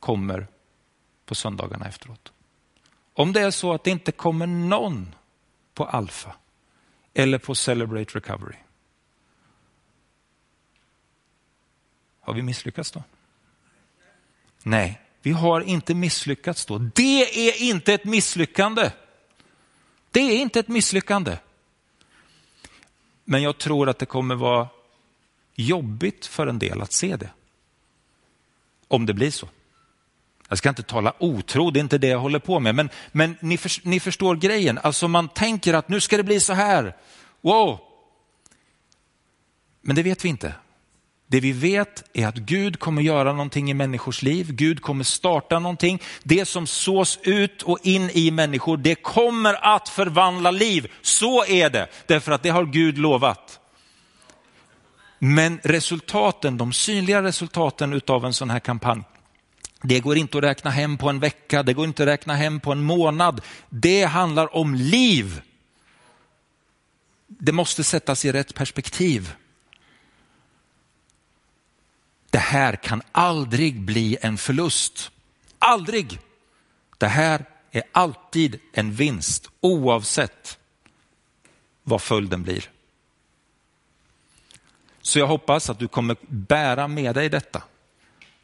kommer 0.00 0.46
på 1.24 1.34
söndagarna 1.34 1.86
efteråt. 1.86 2.32
Om 3.14 3.32
det 3.32 3.40
är 3.40 3.50
så 3.50 3.72
att 3.72 3.84
det 3.84 3.90
inte 3.90 4.12
kommer 4.12 4.46
någon 4.46 5.14
på 5.74 5.84
Alfa 5.84 6.34
eller 7.18 7.38
på 7.38 7.54
Celebrate 7.54 8.18
Recovery. 8.18 8.56
Har 12.20 12.34
vi 12.34 12.42
misslyckats 12.42 12.90
då? 12.90 13.02
Nej, 14.62 15.00
vi 15.22 15.30
har 15.30 15.60
inte 15.60 15.94
misslyckats 15.94 16.66
då. 16.66 16.78
Det 16.78 17.48
är 17.48 17.62
inte 17.62 17.94
ett 17.94 18.04
misslyckande. 18.04 18.90
Det 20.10 20.20
är 20.20 20.40
inte 20.40 20.60
ett 20.60 20.68
misslyckande. 20.68 21.38
Men 23.24 23.42
jag 23.42 23.58
tror 23.58 23.88
att 23.88 23.98
det 23.98 24.06
kommer 24.06 24.34
vara 24.34 24.68
jobbigt 25.54 26.26
för 26.26 26.46
en 26.46 26.58
del 26.58 26.82
att 26.82 26.92
se 26.92 27.16
det. 27.16 27.30
Om 28.88 29.06
det 29.06 29.14
blir 29.14 29.30
så. 29.30 29.48
Jag 30.48 30.58
ska 30.58 30.68
inte 30.68 30.82
tala 30.82 31.14
otro, 31.18 31.70
det 31.70 31.78
är 31.78 31.82
inte 31.82 31.98
det 31.98 32.08
jag 32.08 32.18
håller 32.18 32.38
på 32.38 32.60
med. 32.60 32.74
Men, 32.74 32.90
men 33.12 33.36
ni, 33.40 33.56
för, 33.56 33.88
ni 33.88 34.00
förstår 34.00 34.36
grejen. 34.36 34.78
Alltså 34.82 35.08
man 35.08 35.28
tänker 35.28 35.74
att 35.74 35.88
nu 35.88 36.00
ska 36.00 36.16
det 36.16 36.22
bli 36.22 36.40
så 36.40 36.52
här. 36.52 36.96
Wow! 37.40 37.78
Men 39.82 39.96
det 39.96 40.02
vet 40.02 40.24
vi 40.24 40.28
inte. 40.28 40.54
Det 41.26 41.40
vi 41.40 41.52
vet 41.52 42.04
är 42.12 42.26
att 42.26 42.36
Gud 42.36 42.78
kommer 42.78 43.02
göra 43.02 43.32
någonting 43.32 43.70
i 43.70 43.74
människors 43.74 44.22
liv. 44.22 44.52
Gud 44.52 44.82
kommer 44.82 45.04
starta 45.04 45.58
någonting. 45.58 46.02
Det 46.22 46.44
som 46.44 46.66
sås 46.66 47.18
ut 47.22 47.62
och 47.62 47.78
in 47.82 48.10
i 48.12 48.30
människor, 48.30 48.76
det 48.76 48.94
kommer 48.94 49.74
att 49.74 49.88
förvandla 49.88 50.50
liv. 50.50 50.92
Så 51.02 51.44
är 51.44 51.70
det, 51.70 51.88
därför 52.06 52.32
att 52.32 52.42
det 52.42 52.48
har 52.48 52.64
Gud 52.64 52.98
lovat. 52.98 53.60
Men 55.18 55.60
resultaten, 55.62 56.56
de 56.58 56.72
synliga 56.72 57.22
resultaten 57.22 58.00
av 58.06 58.24
en 58.24 58.32
sån 58.32 58.50
här 58.50 58.60
kampanj, 58.60 59.02
det 59.82 60.00
går 60.00 60.16
inte 60.16 60.38
att 60.38 60.44
räkna 60.44 60.70
hem 60.70 60.98
på 60.98 61.08
en 61.08 61.20
vecka, 61.20 61.62
det 61.62 61.74
går 61.74 61.84
inte 61.84 62.02
att 62.02 62.08
räkna 62.08 62.34
hem 62.34 62.60
på 62.60 62.72
en 62.72 62.82
månad. 62.82 63.40
Det 63.68 64.04
handlar 64.04 64.56
om 64.56 64.74
liv. 64.74 65.42
Det 67.26 67.52
måste 67.52 67.84
sättas 67.84 68.24
i 68.24 68.32
rätt 68.32 68.54
perspektiv. 68.54 69.34
Det 72.30 72.38
här 72.38 72.76
kan 72.76 73.02
aldrig 73.12 73.80
bli 73.80 74.16
en 74.20 74.38
förlust. 74.38 75.10
Aldrig. 75.58 76.20
Det 76.98 77.08
här 77.08 77.44
är 77.70 77.82
alltid 77.92 78.60
en 78.72 78.92
vinst 78.92 79.50
oavsett 79.60 80.58
vad 81.82 82.02
följden 82.02 82.42
blir. 82.42 82.70
Så 85.02 85.18
jag 85.18 85.26
hoppas 85.26 85.70
att 85.70 85.78
du 85.78 85.88
kommer 85.88 86.16
bära 86.28 86.88
med 86.88 87.14
dig 87.14 87.28
detta 87.28 87.62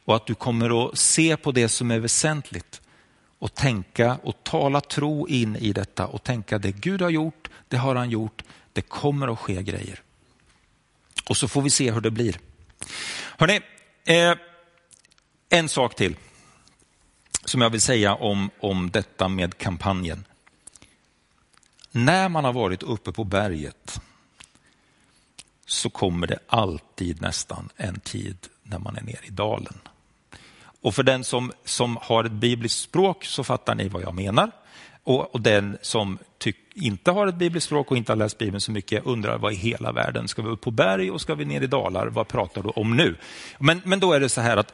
och 0.05 0.15
att 0.15 0.27
du 0.27 0.35
kommer 0.35 0.85
att 0.85 0.97
se 0.97 1.37
på 1.37 1.51
det 1.51 1.69
som 1.69 1.91
är 1.91 1.99
väsentligt 1.99 2.81
och 3.39 3.53
tänka 3.53 4.17
och 4.23 4.43
tala 4.43 4.81
tro 4.81 5.27
in 5.27 5.55
i 5.55 5.73
detta 5.73 6.07
och 6.07 6.23
tänka 6.23 6.57
det 6.57 6.71
Gud 6.71 7.01
har 7.01 7.09
gjort, 7.09 7.49
det 7.67 7.77
har 7.77 7.95
han 7.95 8.09
gjort, 8.09 8.43
det 8.73 8.81
kommer 8.81 9.33
att 9.33 9.39
ske 9.39 9.63
grejer. 9.63 10.01
Och 11.29 11.37
så 11.37 11.47
får 11.47 11.61
vi 11.61 11.69
se 11.69 11.91
hur 11.91 12.01
det 12.01 12.11
blir. 12.11 12.39
Hörrni, 13.37 13.61
eh, 14.05 14.35
en 15.49 15.69
sak 15.69 15.95
till 15.95 16.15
som 17.45 17.61
jag 17.61 17.69
vill 17.69 17.81
säga 17.81 18.15
om, 18.15 18.49
om 18.59 18.91
detta 18.91 19.27
med 19.27 19.57
kampanjen. 19.57 20.25
När 21.91 22.29
man 22.29 22.45
har 22.45 22.53
varit 22.53 22.83
uppe 22.83 23.11
på 23.11 23.23
berget 23.23 24.01
så 25.65 25.89
kommer 25.89 26.27
det 26.27 26.39
alltid 26.47 27.21
nästan 27.21 27.69
en 27.75 27.99
tid 27.99 28.37
när 28.63 28.79
man 28.79 28.95
är 28.95 29.01
nere 29.01 29.25
i 29.25 29.29
dalen. 29.29 29.79
Och 30.83 30.95
för 30.95 31.03
den 31.03 31.23
som, 31.23 31.51
som 31.65 31.97
har 32.01 32.23
ett 32.23 32.31
bibliskt 32.31 32.79
språk 32.79 33.25
så 33.25 33.43
fattar 33.43 33.75
ni 33.75 33.87
vad 33.87 34.01
jag 34.01 34.13
menar. 34.13 34.51
Och, 35.03 35.35
och 35.35 35.41
den 35.41 35.77
som 35.81 36.17
tyck, 36.37 36.57
inte 36.73 37.11
har 37.11 37.27
ett 37.27 37.35
bibliskt 37.35 37.65
språk 37.65 37.91
och 37.91 37.97
inte 37.97 38.11
har 38.11 38.17
läst 38.17 38.37
Bibeln 38.37 38.61
så 38.61 38.71
mycket 38.71 39.05
undrar 39.05 39.37
vad 39.37 39.53
i 39.53 39.55
hela 39.55 39.91
världen, 39.91 40.27
ska 40.27 40.41
vi 40.41 40.49
upp 40.49 40.61
på 40.61 40.71
berg 40.71 41.11
och 41.11 41.21
ska 41.21 41.35
vi 41.35 41.45
ner 41.45 41.61
i 41.61 41.67
dalar, 41.67 42.07
vad 42.07 42.27
pratar 42.27 42.63
du 42.63 42.69
om 42.69 42.97
nu? 42.97 43.15
Men, 43.59 43.81
men 43.85 43.99
då 43.99 44.13
är 44.13 44.19
det 44.19 44.29
så 44.29 44.41
här 44.41 44.57
att 44.57 44.73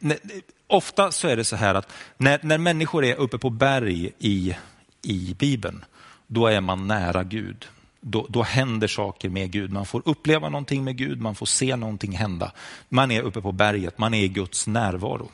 ofta 0.66 1.12
så 1.12 1.28
är 1.28 1.36
det 1.36 1.44
så 1.44 1.56
här 1.56 1.74
att 1.74 1.92
när, 2.16 2.40
när 2.42 2.58
människor 2.58 3.04
är 3.04 3.14
uppe 3.14 3.38
på 3.38 3.50
berg 3.50 4.10
i, 4.18 4.56
i 5.02 5.36
Bibeln, 5.38 5.84
då 6.26 6.46
är 6.46 6.60
man 6.60 6.86
nära 6.86 7.24
Gud. 7.24 7.66
Då, 8.00 8.26
då 8.28 8.42
händer 8.42 8.88
saker 8.88 9.28
med 9.28 9.50
Gud. 9.50 9.72
Man 9.72 9.86
får 9.86 10.02
uppleva 10.04 10.48
någonting 10.48 10.84
med 10.84 10.96
Gud, 10.96 11.20
man 11.20 11.34
får 11.34 11.46
se 11.46 11.76
någonting 11.76 12.12
hända. 12.12 12.52
Man 12.88 13.10
är 13.10 13.22
uppe 13.22 13.40
på 13.40 13.52
berget, 13.52 13.98
man 13.98 14.14
är 14.14 14.22
i 14.22 14.28
Guds 14.28 14.66
närvaro. 14.66 15.28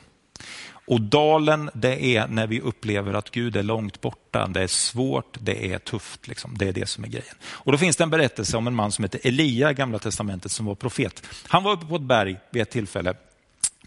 Och 0.87 1.01
dalen, 1.01 1.69
det 1.73 2.15
är 2.15 2.27
när 2.27 2.47
vi 2.47 2.61
upplever 2.61 3.13
att 3.13 3.31
Gud 3.31 3.55
är 3.55 3.63
långt 3.63 4.01
borta. 4.01 4.47
Det 4.47 4.63
är 4.63 4.67
svårt, 4.67 5.37
det 5.39 5.73
är 5.73 5.79
tufft. 5.79 6.27
Liksom. 6.27 6.57
Det 6.57 6.67
är 6.67 6.73
det 6.73 6.89
som 6.89 7.03
är 7.03 7.07
grejen. 7.07 7.35
Och 7.45 7.71
då 7.71 7.77
finns 7.77 7.95
det 7.95 8.03
en 8.03 8.09
berättelse 8.09 8.57
om 8.57 8.67
en 8.67 8.75
man 8.75 8.91
som 8.91 9.03
heter 9.03 9.21
Elia 9.23 9.71
i 9.71 9.73
Gamla 9.73 9.99
Testamentet 9.99 10.51
som 10.51 10.65
var 10.65 10.75
profet. 10.75 11.27
Han 11.47 11.63
var 11.63 11.71
uppe 11.71 11.85
på 11.85 11.95
ett 11.95 12.01
berg 12.01 12.37
vid 12.51 12.61
ett 12.61 12.71
tillfälle 12.71 13.13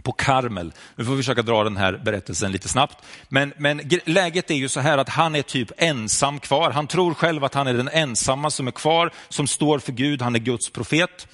på 0.02 0.12
Karmel. 0.12 0.72
Nu 0.96 1.04
får 1.04 1.12
vi 1.12 1.16
försöka 1.16 1.42
dra 1.42 1.64
den 1.64 1.76
här 1.76 2.00
berättelsen 2.04 2.52
lite 2.52 2.68
snabbt. 2.68 3.04
Men, 3.28 3.52
men 3.56 3.90
läget 4.04 4.50
är 4.50 4.54
ju 4.54 4.68
så 4.68 4.80
här 4.80 4.98
att 4.98 5.08
han 5.08 5.34
är 5.34 5.42
typ 5.42 5.72
ensam 5.76 6.40
kvar. 6.40 6.70
Han 6.70 6.86
tror 6.86 7.14
själv 7.14 7.44
att 7.44 7.54
han 7.54 7.66
är 7.66 7.74
den 7.74 7.88
ensamma 7.88 8.50
som 8.50 8.66
är 8.66 8.72
kvar, 8.72 9.12
som 9.28 9.46
står 9.46 9.78
för 9.78 9.92
Gud. 9.92 10.22
Han 10.22 10.34
är 10.34 10.40
Guds 10.40 10.70
profet. 10.70 11.26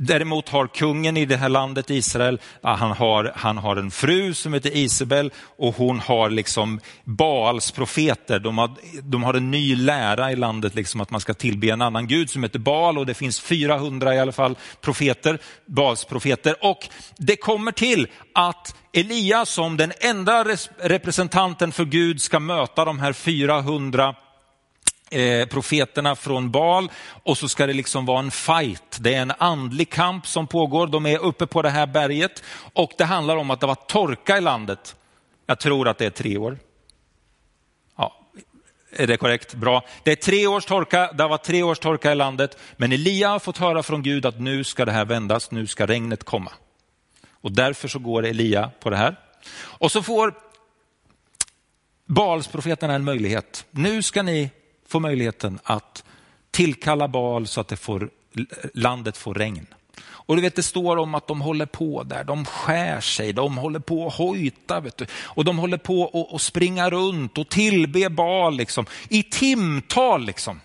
Däremot 0.00 0.48
har 0.48 0.66
kungen 0.66 1.16
i 1.16 1.24
det 1.24 1.36
här 1.36 1.48
landet 1.48 1.90
Israel, 1.90 2.40
han 2.62 2.90
har, 2.90 3.32
han 3.36 3.58
har 3.58 3.76
en 3.76 3.90
fru 3.90 4.34
som 4.34 4.54
heter 4.54 4.76
Isabel 4.76 5.32
och 5.56 5.76
hon 5.76 6.00
har 6.00 6.30
liksom 6.30 6.80
Baals 7.04 7.70
profeter. 7.70 8.38
De 8.38 8.58
har, 8.58 8.70
de 9.02 9.22
har 9.22 9.34
en 9.34 9.50
ny 9.50 9.76
lära 9.76 10.32
i 10.32 10.36
landet, 10.36 10.74
liksom 10.74 11.00
att 11.00 11.10
man 11.10 11.20
ska 11.20 11.34
tillbe 11.34 11.70
en 11.70 11.82
annan 11.82 12.06
gud 12.06 12.30
som 12.30 12.42
heter 12.42 12.58
Baal 12.58 12.98
och 12.98 13.06
det 13.06 13.14
finns 13.14 13.40
400 13.40 14.14
i 14.14 14.20
alla 14.20 14.32
fall 14.32 14.56
profeter, 14.80 15.38
Baals 15.66 16.04
profeter. 16.04 16.54
Och 16.60 16.88
det 17.16 17.36
kommer 17.36 17.72
till 17.72 18.07
att 18.32 18.76
Elia 18.92 19.46
som 19.46 19.76
den 19.76 19.92
enda 20.00 20.44
representanten 20.78 21.72
för 21.72 21.84
Gud 21.84 22.22
ska 22.22 22.40
möta 22.40 22.84
de 22.84 22.98
här 22.98 23.12
400 23.12 24.14
Eh, 25.10 25.46
profeterna 25.46 26.16
från 26.16 26.50
Bal 26.50 26.90
och 27.22 27.38
så 27.38 27.48
ska 27.48 27.66
det 27.66 27.72
liksom 27.72 28.06
vara 28.06 28.18
en 28.18 28.30
fight. 28.30 28.98
Det 29.00 29.14
är 29.14 29.22
en 29.22 29.32
andlig 29.38 29.90
kamp 29.90 30.26
som 30.26 30.46
pågår. 30.46 30.86
De 30.86 31.06
är 31.06 31.18
uppe 31.18 31.46
på 31.46 31.62
det 31.62 31.70
här 31.70 31.86
berget 31.86 32.42
och 32.72 32.92
det 32.98 33.04
handlar 33.04 33.36
om 33.36 33.50
att 33.50 33.60
det 33.60 33.66
var 33.66 33.74
torka 33.74 34.38
i 34.38 34.40
landet. 34.40 34.96
Jag 35.46 35.60
tror 35.60 35.88
att 35.88 35.98
det 35.98 36.06
är 36.06 36.10
tre 36.10 36.38
år. 36.38 36.58
Ja, 37.96 38.16
är 38.92 39.06
det 39.06 39.16
korrekt? 39.16 39.54
Bra. 39.54 39.84
Det 40.02 40.12
är 40.12 40.16
tre 40.16 40.46
års 40.46 40.64
torka, 40.64 41.12
det 41.12 41.26
var 41.26 41.38
tre 41.38 41.62
års 41.62 41.78
torka 41.78 42.12
i 42.12 42.14
landet, 42.14 42.58
men 42.76 42.92
Elia 42.92 43.28
har 43.28 43.38
fått 43.38 43.58
höra 43.58 43.82
från 43.82 44.02
Gud 44.02 44.26
att 44.26 44.40
nu 44.40 44.64
ska 44.64 44.84
det 44.84 44.92
här 44.92 45.04
vändas, 45.04 45.50
nu 45.50 45.66
ska 45.66 45.86
regnet 45.86 46.24
komma. 46.24 46.52
Och 47.40 47.52
därför 47.52 47.88
så 47.88 47.98
går 47.98 48.26
Elia 48.26 48.70
på 48.80 48.90
det 48.90 48.96
här. 48.96 49.16
Och 49.58 49.92
så 49.92 50.02
får 50.02 50.34
Balsprofeterna 52.06 52.94
en 52.94 53.04
möjlighet. 53.04 53.66
Nu 53.70 54.02
ska 54.02 54.22
ni 54.22 54.50
få 54.86 55.00
möjligheten 55.00 55.58
att 55.64 56.04
tillkalla 56.50 57.08
Baal 57.08 57.46
så 57.46 57.60
att 57.60 57.68
det 57.68 57.76
får, 57.76 58.10
landet 58.74 59.16
får 59.16 59.34
regn. 59.34 59.66
Och 60.28 60.36
du 60.36 60.42
vet, 60.42 60.56
det 60.56 60.62
står 60.62 60.96
om 60.96 61.14
att 61.14 61.26
de 61.26 61.40
håller 61.40 61.66
på 61.66 62.02
där, 62.02 62.24
de 62.24 62.44
skär 62.44 63.00
sig, 63.00 63.32
de 63.32 63.58
håller 63.58 63.80
på 63.80 64.06
att 64.06 64.14
hojta. 64.14 64.80
Vet 64.80 64.96
du. 64.96 65.06
Och 65.12 65.44
de 65.44 65.58
håller 65.58 65.76
på 65.76 66.28
att 66.34 66.42
springa 66.42 66.90
runt 66.90 67.38
och 67.38 67.48
tillbe 67.48 68.10
Baal 68.10 68.56
liksom, 68.56 68.86
i 69.08 69.22
timtal. 69.22 70.24
Liksom. 70.24 70.60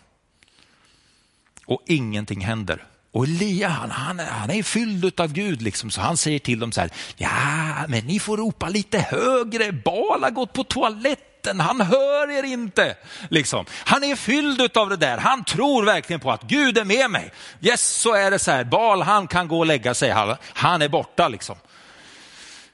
Och 1.65 1.81
ingenting 1.85 2.41
händer. 2.41 2.85
Och 3.13 3.23
Elia, 3.23 3.67
han, 3.67 3.91
han, 3.91 4.19
han 4.19 4.51
är 4.51 4.63
fylld 4.63 5.19
av 5.19 5.33
Gud, 5.33 5.61
liksom, 5.61 5.91
så 5.91 6.01
han 6.01 6.17
säger 6.17 6.39
till 6.39 6.59
dem 6.59 6.71
så 6.71 6.81
här, 6.81 6.89
ja, 7.17 7.87
men 7.87 8.05
ni 8.05 8.19
får 8.19 8.37
ropa 8.37 8.69
lite 8.69 8.99
högre, 8.99 9.71
Baal 9.71 10.23
har 10.23 10.31
gått 10.31 10.53
på 10.53 10.63
toaletten 10.63 11.59
han 11.59 11.81
hör 11.81 12.31
er 12.31 12.43
inte. 12.43 12.97
Liksom. 13.29 13.65
Han 13.69 14.03
är 14.03 14.15
fylld 14.15 14.77
av 14.77 14.89
det 14.89 14.97
där, 14.97 15.17
han 15.17 15.43
tror 15.43 15.83
verkligen 15.83 16.19
på 16.19 16.31
att 16.31 16.43
Gud 16.43 16.77
är 16.77 16.85
med 16.85 17.11
mig. 17.11 17.31
Yes, 17.61 17.81
så 17.81 18.13
är 18.13 18.31
det 18.31 18.39
så 18.39 18.51
här, 18.51 18.63
Bal 18.63 19.01
han 19.01 19.27
kan 19.27 19.47
gå 19.47 19.59
och 19.59 19.65
lägga 19.65 19.93
sig, 19.93 20.09
han, 20.09 20.35
han 20.53 20.81
är 20.81 20.89
borta 20.89 21.27
liksom. 21.27 21.55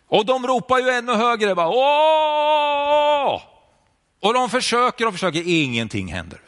Och 0.08 0.26
de 0.26 0.48
ropar 0.48 0.80
ju 0.80 0.90
ännu 0.90 1.14
högre, 1.14 1.56
bara, 1.56 1.70
Åh! 1.70 3.42
och 4.22 4.34
de 4.34 4.50
försöker 4.50 5.08
och 5.08 5.14
försöker, 5.14 5.44
ingenting 5.46 6.14
händer. 6.14 6.40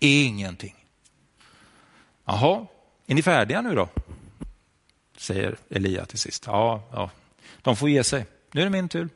Ingenting. 0.00 0.74
Jaha, 2.26 2.66
är 3.06 3.14
ni 3.14 3.22
färdiga 3.22 3.62
nu 3.62 3.74
då? 3.74 3.88
Säger 5.16 5.56
Elia 5.70 6.04
till 6.06 6.18
sist. 6.18 6.44
Ja, 6.46 6.82
ja. 6.92 7.10
de 7.62 7.76
får 7.76 7.90
ge 7.90 8.04
sig. 8.04 8.26
Nu 8.52 8.60
är 8.60 8.64
det 8.64 8.70
min 8.70 8.88
tur. 8.88 9.08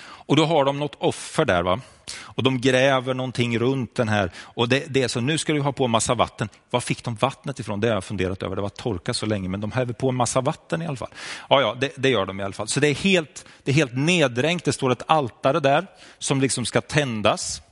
Och 0.00 0.36
då 0.36 0.44
har 0.44 0.64
de 0.64 0.78
något 0.78 0.96
offer 0.98 1.44
där. 1.44 1.62
va? 1.62 1.80
Och 2.20 2.42
de 2.42 2.60
gräver 2.60 3.14
någonting 3.14 3.58
runt 3.58 3.94
den 3.94 4.08
här. 4.08 4.30
Och 4.36 4.68
det, 4.68 4.84
det 4.88 5.02
är 5.02 5.08
så, 5.08 5.20
nu 5.20 5.38
ska 5.38 5.52
du 5.52 5.60
ha 5.60 5.72
på 5.72 5.84
en 5.84 5.90
massa 5.90 6.14
vatten. 6.14 6.48
Var 6.70 6.80
fick 6.80 7.04
de 7.04 7.14
vattnet 7.14 7.60
ifrån? 7.60 7.80
Det 7.80 7.88
har 7.88 7.94
jag 7.94 8.04
funderat 8.04 8.42
över. 8.42 8.56
Det 8.56 8.62
var 8.62 8.68
torka 8.68 9.14
så 9.14 9.26
länge, 9.26 9.48
men 9.48 9.60
de 9.60 9.72
häver 9.72 9.92
på 9.92 10.08
en 10.08 10.14
massa 10.14 10.40
vatten 10.40 10.82
i 10.82 10.86
alla 10.86 10.96
fall. 10.96 11.10
Ja, 11.48 11.60
ja, 11.60 11.76
det, 11.80 11.92
det 11.96 12.08
gör 12.08 12.26
de 12.26 12.40
i 12.40 12.42
alla 12.42 12.52
fall. 12.52 12.68
Så 12.68 12.80
det 12.80 12.88
är 12.88 12.94
helt, 12.94 13.46
det 13.62 13.70
är 13.70 13.74
helt 13.74 13.96
neddränkt. 13.96 14.64
Det 14.64 14.72
står 14.72 14.92
ett 14.92 15.02
altare 15.06 15.60
där 15.60 15.86
som 16.18 16.40
liksom 16.40 16.64
ska 16.64 16.80
tändas. 16.80 17.62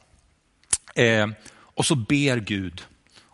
Eh, 0.95 1.27
och 1.59 1.87
så 1.87 1.95
ber 1.95 2.37
Gud. 2.37 2.83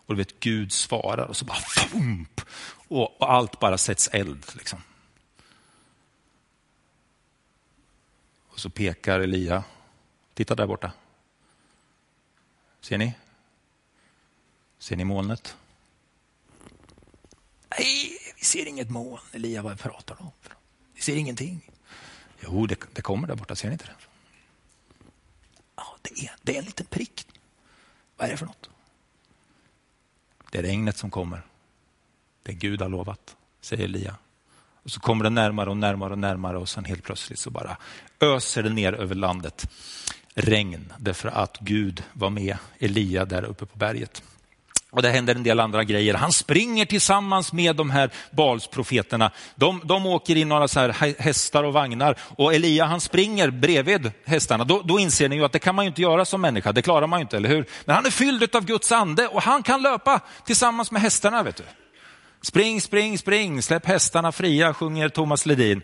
Och 0.05 0.15
du 0.15 0.17
vet, 0.17 0.39
Gud 0.39 0.71
svarar 0.71 1.25
och 1.25 1.37
så 1.37 1.45
bara 1.45 1.57
fump, 1.57 2.41
och, 2.87 3.21
och 3.21 3.31
allt 3.33 3.59
bara 3.59 3.77
sätts 3.77 4.07
eld. 4.07 4.45
Liksom. 4.55 4.81
Och 8.47 8.59
så 8.59 8.69
pekar 8.69 9.19
Elia. 9.19 9.63
Titta 10.33 10.55
där 10.55 10.67
borta. 10.67 10.91
Ser 12.81 12.97
ni? 12.97 13.13
Ser 14.79 14.95
ni 14.95 15.03
molnet? 15.03 15.57
Nej, 17.79 18.17
vi 18.35 18.45
ser 18.45 18.67
inget 18.67 18.89
moln. 18.89 19.21
Elia, 19.31 19.61
vad 19.61 19.79
pratar 19.79 20.15
du 20.15 20.23
om? 20.23 20.31
Vi 20.93 21.01
ser 21.01 21.15
ingenting. 21.15 21.71
Jo, 22.39 22.67
det, 22.67 22.79
det 22.93 23.01
kommer 23.01 23.27
där 23.27 23.35
borta. 23.35 23.55
Ser 23.55 23.67
ni 23.67 23.73
inte 23.73 23.85
det? 23.85 23.95
Ja, 25.75 25.97
det 26.01 26.25
är, 26.25 26.35
det 26.41 26.55
är 26.55 26.59
en 26.59 26.65
liten 26.65 26.85
prick. 26.85 27.27
Vad 28.17 28.27
är 28.27 28.31
det 28.31 28.37
för 28.37 28.45
något? 28.45 28.69
Det 30.53 30.59
är 30.59 30.63
regnet 30.63 30.97
som 30.97 31.09
kommer. 31.09 31.41
Det 32.43 32.53
Gud 32.53 32.81
har 32.81 32.89
lovat, 32.89 33.35
säger 33.61 33.83
Elia. 33.83 34.15
Och 34.83 34.91
så 34.91 34.99
kommer 34.99 35.23
det 35.23 35.29
närmare 35.29 35.69
och 35.69 35.77
närmare 35.77 36.11
och 36.11 36.19
närmare 36.19 36.57
och 36.57 36.69
sen 36.69 36.85
helt 36.85 37.03
plötsligt 37.03 37.39
så 37.39 37.49
bara 37.49 37.77
öser 38.19 38.63
det 38.63 38.69
ner 38.69 38.93
över 38.93 39.15
landet 39.15 39.69
regn 40.33 40.93
därför 40.97 41.29
att 41.29 41.57
Gud 41.59 42.03
var 42.13 42.29
med 42.29 42.57
Elia 42.79 43.25
där 43.25 43.43
uppe 43.43 43.65
på 43.65 43.77
berget. 43.77 44.23
Och 44.93 45.01
det 45.01 45.09
händer 45.09 45.35
en 45.35 45.43
del 45.43 45.59
andra 45.59 45.83
grejer. 45.83 46.13
Han 46.13 46.31
springer 46.31 46.85
tillsammans 46.85 47.53
med 47.53 47.75
de 47.75 47.89
här 47.89 48.09
Balsprofeterna. 48.31 49.31
De, 49.55 49.81
de 49.83 50.05
åker 50.05 50.37
i 50.37 50.45
några 50.45 50.67
så 50.67 50.79
här 50.79 51.15
hästar 51.19 51.63
och 51.63 51.73
vagnar 51.73 52.17
och 52.37 52.53
Elia 52.53 52.85
han 52.85 53.01
springer 53.01 53.49
bredvid 53.49 54.11
hästarna. 54.25 54.63
Då, 54.63 54.81
då 54.81 54.99
inser 54.99 55.29
ni 55.29 55.35
ju 55.35 55.45
att 55.45 55.51
det 55.51 55.59
kan 55.59 55.75
man 55.75 55.85
ju 55.85 55.89
inte 55.89 56.01
göra 56.01 56.25
som 56.25 56.41
människa, 56.41 56.71
det 56.71 56.81
klarar 56.81 57.07
man 57.07 57.19
ju 57.19 57.21
inte, 57.21 57.37
eller 57.37 57.49
hur? 57.49 57.65
Men 57.85 57.95
han 57.95 58.05
är 58.05 58.09
fylld 58.09 58.55
av 58.55 58.65
Guds 58.65 58.91
ande 58.91 59.27
och 59.27 59.41
han 59.41 59.63
kan 59.63 59.81
löpa 59.81 60.19
tillsammans 60.45 60.91
med 60.91 61.01
hästarna. 61.01 61.43
vet 61.43 61.55
du. 61.55 61.63
Spring, 62.41 62.81
spring, 62.81 63.17
spring, 63.17 63.61
släpp 63.61 63.85
hästarna 63.85 64.31
fria, 64.31 64.73
sjunger 64.73 65.09
Thomas 65.09 65.45
Ledin. 65.45 65.81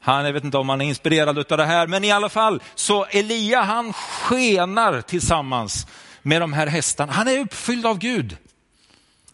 Han, 0.00 0.24
jag 0.24 0.32
vet 0.32 0.44
inte 0.44 0.58
om 0.58 0.68
han 0.68 0.80
är 0.80 0.84
inspirerad 0.84 1.52
av 1.52 1.58
det 1.58 1.64
här, 1.64 1.86
men 1.86 2.04
i 2.04 2.10
alla 2.10 2.28
fall, 2.28 2.62
så 2.74 3.04
Elia 3.04 3.62
han 3.62 3.92
skenar 3.92 5.00
tillsammans 5.00 5.86
med 6.22 6.40
de 6.40 6.52
här 6.52 6.66
hästarna. 6.66 7.12
Han 7.12 7.28
är 7.28 7.38
uppfylld 7.38 7.86
av 7.86 7.98
Gud. 7.98 8.36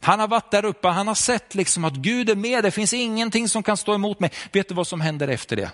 Han 0.00 0.20
har 0.20 0.28
varit 0.28 0.50
där 0.50 0.64
uppe, 0.64 0.88
han 0.88 1.08
har 1.08 1.14
sett 1.14 1.54
liksom 1.54 1.84
att 1.84 1.94
Gud 1.94 2.30
är 2.30 2.34
med, 2.34 2.64
det 2.64 2.70
finns 2.70 2.92
ingenting 2.92 3.48
som 3.48 3.62
kan 3.62 3.76
stå 3.76 3.94
emot 3.94 4.20
mig. 4.20 4.30
Vet 4.52 4.68
du 4.68 4.74
vad 4.74 4.86
som 4.86 5.00
händer 5.00 5.28
efter 5.28 5.56
det? 5.56 5.70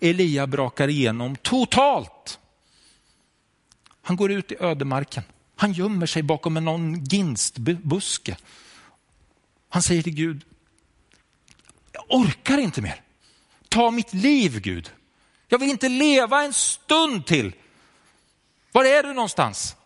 Elia 0.00 0.46
brakar 0.46 0.88
igenom 0.88 1.36
totalt. 1.36 2.38
Han 4.02 4.16
går 4.16 4.30
ut 4.30 4.52
i 4.52 4.56
ödemarken, 4.60 5.22
han 5.56 5.72
gömmer 5.72 6.06
sig 6.06 6.22
bakom 6.22 6.56
en 6.56 6.64
någon 6.64 7.04
ginstbuske. 7.04 8.36
Han 9.68 9.82
säger 9.82 10.02
till 10.02 10.14
Gud, 10.14 10.44
jag 11.92 12.04
orkar 12.08 12.58
inte 12.58 12.82
mer. 12.82 13.02
Ta 13.68 13.90
mitt 13.90 14.14
liv 14.14 14.60
Gud. 14.60 14.90
Jag 15.48 15.58
vill 15.58 15.70
inte 15.70 15.88
leva 15.88 16.42
en 16.42 16.52
stund 16.52 17.26
till. 17.26 17.52
Var 18.72 18.84
är 18.84 19.02
du 19.02 19.12
någonstans? 19.12 19.76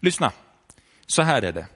Lyssna, 0.00 0.32
så 1.06 1.22
här 1.22 1.42
är 1.42 1.52
det. 1.52 1.66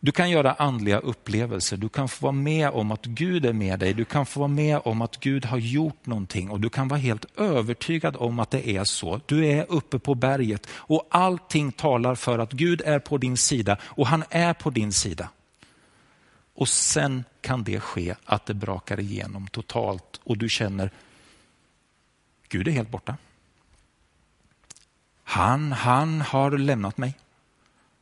Du 0.00 0.12
kan 0.12 0.30
göra 0.30 0.52
andliga 0.52 0.98
upplevelser, 0.98 1.76
du 1.76 1.88
kan 1.88 2.08
få 2.08 2.22
vara 2.22 2.32
med 2.32 2.70
om 2.70 2.90
att 2.90 3.06
Gud 3.06 3.46
är 3.46 3.52
med 3.52 3.78
dig, 3.78 3.94
du 3.94 4.04
kan 4.04 4.26
få 4.26 4.40
vara 4.40 4.48
med 4.48 4.80
om 4.84 5.02
att 5.02 5.20
Gud 5.20 5.44
har 5.44 5.58
gjort 5.58 6.06
någonting 6.06 6.50
och 6.50 6.60
du 6.60 6.70
kan 6.70 6.88
vara 6.88 7.00
helt 7.00 7.38
övertygad 7.38 8.16
om 8.16 8.38
att 8.38 8.50
det 8.50 8.68
är 8.68 8.84
så. 8.84 9.20
Du 9.26 9.46
är 9.46 9.66
uppe 9.68 9.98
på 9.98 10.14
berget 10.14 10.66
och 10.70 11.06
allting 11.10 11.72
talar 11.72 12.14
för 12.14 12.38
att 12.38 12.52
Gud 12.52 12.82
är 12.84 12.98
på 12.98 13.18
din 13.18 13.36
sida 13.36 13.76
och 13.82 14.06
han 14.06 14.24
är 14.30 14.54
på 14.54 14.70
din 14.70 14.92
sida. 14.92 15.28
Och 16.54 16.68
sen 16.68 17.24
kan 17.40 17.64
det 17.64 17.80
ske 17.80 18.14
att 18.24 18.46
det 18.46 18.54
brakar 18.54 19.00
igenom 19.00 19.48
totalt 19.48 20.20
och 20.24 20.38
du 20.38 20.48
känner, 20.48 20.90
Gud 22.48 22.68
är 22.68 22.72
helt 22.72 22.90
borta. 22.90 23.16
Han, 25.22 25.72
han 25.72 26.20
har 26.20 26.50
lämnat 26.50 26.98
mig. 26.98 27.14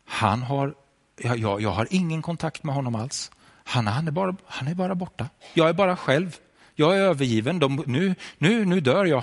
Han 0.05 0.43
har 0.43 0.75
jag, 1.17 1.39
jag, 1.39 1.61
jag 1.61 1.71
har 1.71 1.89
ingen 1.91 2.23
kontakt 2.23 2.65
med 2.65 2.75
honom 2.75 2.95
alls. 2.95 3.31
Han, 3.65 3.87
han, 3.87 4.09
är 4.09 4.13
bara, 4.13 4.37
han 4.47 4.69
är 4.69 4.75
bara 4.75 4.95
borta. 4.95 5.29
Jag 5.55 5.69
är 5.69 5.73
bara 5.73 5.97
själv. 5.97 6.37
Jag 6.75 6.97
är 6.97 7.01
övergiven. 7.01 7.59
De, 7.59 7.85
nu, 7.87 8.15
nu, 8.39 8.65
nu 8.65 8.81
dör 8.81 9.05
jag. 9.05 9.23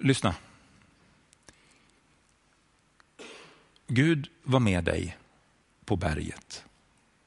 Lyssna. 0.00 0.34
Gud 3.86 4.28
var 4.42 4.60
med 4.60 4.84
dig 4.84 5.16
på 5.84 5.96
berget. 5.96 6.64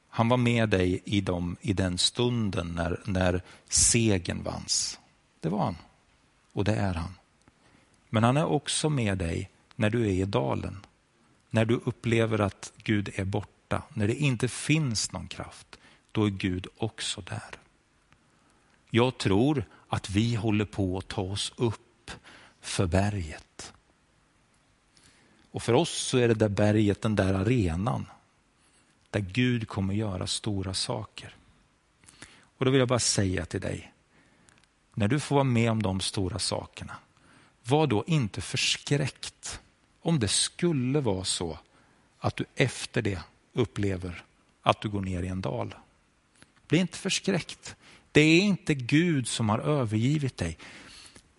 Han 0.08 0.28
var 0.28 0.36
med 0.36 0.68
dig 0.68 1.02
i, 1.04 1.20
dem, 1.20 1.56
i 1.60 1.72
den 1.72 1.98
stunden 1.98 2.74
när, 2.74 3.00
när 3.04 3.42
segern 3.68 4.42
vanns. 4.42 4.98
Det 5.40 5.48
var 5.48 5.64
han. 5.64 5.76
Och 6.52 6.64
det 6.64 6.74
är 6.74 6.94
han. 6.94 7.14
Men 8.10 8.24
han 8.24 8.36
är 8.36 8.44
också 8.44 8.90
med 8.90 9.18
dig 9.18 9.50
när 9.76 9.90
du 9.90 10.06
är 10.06 10.12
i 10.12 10.24
dalen 10.24 10.86
när 11.52 11.64
du 11.64 11.74
upplever 11.74 12.40
att 12.40 12.72
Gud 12.76 13.10
är 13.14 13.24
borta, 13.24 13.82
när 13.94 14.06
det 14.06 14.14
inte 14.14 14.48
finns 14.48 15.12
någon 15.12 15.28
kraft, 15.28 15.78
då 16.12 16.24
är 16.24 16.30
Gud 16.30 16.66
också 16.76 17.20
där. 17.20 17.58
Jag 18.90 19.18
tror 19.18 19.64
att 19.88 20.10
vi 20.10 20.34
håller 20.34 20.64
på 20.64 20.98
att 20.98 21.08
ta 21.08 21.22
oss 21.22 21.52
upp 21.56 22.10
för 22.60 22.86
berget. 22.86 23.72
Och 25.50 25.62
för 25.62 25.72
oss 25.72 25.90
så 25.90 26.18
är 26.18 26.28
det 26.28 26.34
där 26.34 26.48
berget 26.48 27.02
den 27.02 27.16
där 27.16 27.34
arenan 27.34 28.06
där 29.10 29.20
Gud 29.20 29.68
kommer 29.68 29.94
göra 29.94 30.26
stora 30.26 30.74
saker. 30.74 31.36
Och 32.58 32.64
då 32.64 32.70
vill 32.70 32.78
jag 32.78 32.88
bara 32.88 32.98
säga 32.98 33.46
till 33.46 33.60
dig, 33.60 33.92
när 34.94 35.08
du 35.08 35.20
får 35.20 35.36
vara 35.36 35.44
med 35.44 35.70
om 35.70 35.82
de 35.82 36.00
stora 36.00 36.38
sakerna, 36.38 36.96
var 37.64 37.86
då 37.86 38.04
inte 38.06 38.40
förskräckt 38.40 39.60
om 40.02 40.18
det 40.18 40.28
skulle 40.28 41.00
vara 41.00 41.24
så 41.24 41.58
att 42.18 42.36
du 42.36 42.44
efter 42.54 43.02
det 43.02 43.22
upplever 43.52 44.24
att 44.62 44.80
du 44.80 44.88
går 44.88 45.00
ner 45.00 45.22
i 45.22 45.28
en 45.28 45.40
dal. 45.40 45.74
Bli 46.68 46.78
inte 46.78 46.98
förskräckt. 46.98 47.76
Det 48.12 48.20
är 48.20 48.40
inte 48.40 48.74
Gud 48.74 49.28
som 49.28 49.48
har 49.48 49.58
övergivit 49.58 50.36
dig. 50.36 50.58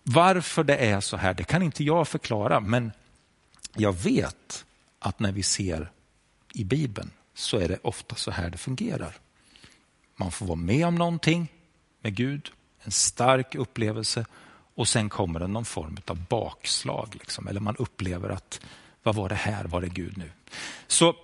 Varför 0.02 0.64
det 0.64 0.76
är 0.76 1.00
så 1.00 1.16
här, 1.16 1.34
det 1.34 1.44
kan 1.44 1.62
inte 1.62 1.84
jag 1.84 2.08
förklara, 2.08 2.60
men 2.60 2.92
jag 3.76 3.92
vet 3.92 4.64
att 4.98 5.18
när 5.18 5.32
vi 5.32 5.42
ser 5.42 5.90
i 6.52 6.64
Bibeln 6.64 7.10
så 7.34 7.58
är 7.58 7.68
det 7.68 7.78
ofta 7.82 8.14
så 8.14 8.30
här 8.30 8.50
det 8.50 8.58
fungerar. 8.58 9.16
Man 10.16 10.32
får 10.32 10.46
vara 10.46 10.56
med 10.56 10.86
om 10.86 10.94
någonting 10.94 11.52
med 12.00 12.14
Gud, 12.14 12.50
en 12.80 12.92
stark 12.92 13.54
upplevelse 13.54 14.26
och 14.74 14.88
sen 14.88 15.08
kommer 15.08 15.40
det 15.40 15.46
någon 15.46 15.64
form 15.64 15.96
av 16.06 16.26
bakslag. 16.28 17.08
Liksom. 17.12 17.48
Eller 17.48 17.60
man 17.60 17.76
upplever 17.76 18.28
att, 18.28 18.60
vad 19.02 19.14
var 19.14 19.28
det 19.28 19.34
här, 19.34 19.64
var 19.64 19.80
det 19.80 19.88
Gud 19.88 20.18
nu? 20.18 20.30
Så 20.86 21.14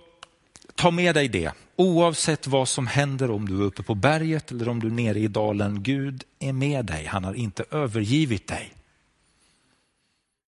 ta 0.75 0.91
med 0.91 1.15
dig 1.15 1.27
det. 1.27 1.51
Oavsett 1.75 2.47
vad 2.47 2.67
som 2.67 2.87
händer, 2.87 3.31
om 3.31 3.47
du 3.47 3.61
är 3.61 3.63
uppe 3.63 3.83
på 3.83 3.95
berget 3.95 4.51
eller 4.51 4.69
om 4.69 4.79
du 4.79 4.87
är 4.87 4.91
nere 4.91 5.19
i 5.19 5.27
dalen, 5.27 5.83
Gud 5.83 6.23
är 6.39 6.53
med 6.53 6.85
dig. 6.85 7.05
Han 7.05 7.23
har 7.23 7.33
inte 7.33 7.65
övergivit 7.71 8.47
dig. 8.47 8.73